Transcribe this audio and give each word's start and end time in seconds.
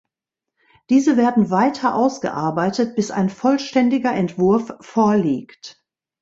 Diese 0.89 1.15
werden 1.15 1.51
weiter 1.51 1.93
ausgearbeitet, 1.93 2.95
bis 2.95 3.11
ein 3.11 3.29
vollständiger 3.29 4.11
Entwurf 4.11 4.73
vorliegt. 4.81 5.85